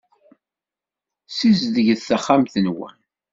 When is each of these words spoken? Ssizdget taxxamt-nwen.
Ssizdget 1.29 1.99
taxxamt-nwen. 2.07 2.95